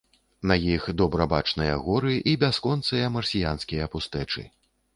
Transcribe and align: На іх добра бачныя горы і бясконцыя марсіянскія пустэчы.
На 0.51 0.55
іх 0.75 0.87
добра 1.01 1.27
бачныя 1.33 1.75
горы 1.85 2.15
і 2.33 2.35
бясконцыя 2.47 3.13
марсіянскія 3.19 3.93
пустэчы. 3.97 4.41